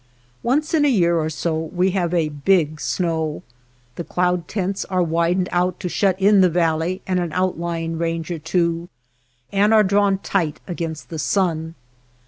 [0.41, 3.43] Once in a year or so we have a" big snow."
[3.97, 8.31] The cloud tents are widened out to shut in the valley and an outlying range
[8.31, 8.89] or two
[9.51, 11.75] and are drawn tight against the sun.